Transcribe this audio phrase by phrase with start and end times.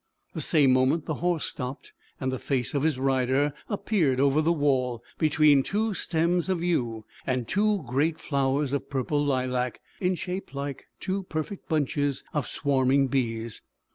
[0.33, 4.51] The same moment the horse stopped, and the face of his rider appeared over the
[4.51, 10.55] wall, between two stems of yew, and two great flowers of purple lilac, in shape
[10.55, 13.61] like two perfect bunches of swarming bees.